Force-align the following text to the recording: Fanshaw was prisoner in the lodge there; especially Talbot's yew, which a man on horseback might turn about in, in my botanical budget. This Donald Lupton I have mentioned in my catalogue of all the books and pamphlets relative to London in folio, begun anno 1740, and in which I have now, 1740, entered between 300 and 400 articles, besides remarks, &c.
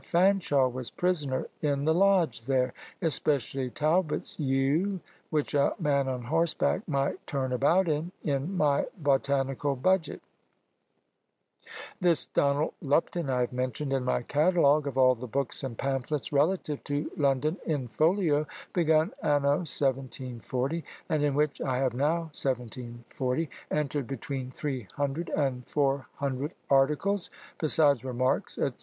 Fanshaw 0.03 0.67
was 0.67 0.89
prisoner 0.89 1.45
in 1.61 1.85
the 1.85 1.93
lodge 1.93 2.41
there; 2.47 2.73
especially 3.03 3.69
Talbot's 3.69 4.39
yew, 4.39 4.99
which 5.29 5.53
a 5.53 5.75
man 5.79 6.07
on 6.07 6.23
horseback 6.23 6.81
might 6.87 7.27
turn 7.27 7.53
about 7.53 7.87
in, 7.87 8.11
in 8.23 8.57
my 8.57 8.87
botanical 8.97 9.75
budget. 9.75 10.23
This 11.99 12.25
Donald 12.25 12.73
Lupton 12.81 13.29
I 13.29 13.41
have 13.41 13.53
mentioned 13.53 13.93
in 13.93 14.03
my 14.03 14.23
catalogue 14.23 14.87
of 14.87 14.97
all 14.97 15.13
the 15.13 15.27
books 15.27 15.63
and 15.63 15.77
pamphlets 15.77 16.33
relative 16.33 16.83
to 16.85 17.11
London 17.15 17.57
in 17.67 17.87
folio, 17.87 18.47
begun 18.73 19.11
anno 19.21 19.57
1740, 19.69 20.83
and 21.09 21.23
in 21.23 21.35
which 21.35 21.61
I 21.61 21.77
have 21.77 21.93
now, 21.93 22.31
1740, 22.33 23.49
entered 23.69 24.07
between 24.07 24.49
300 24.49 25.29
and 25.29 25.63
400 25.67 26.53
articles, 26.71 27.29
besides 27.59 28.03
remarks, 28.03 28.55
&c. 28.55 28.69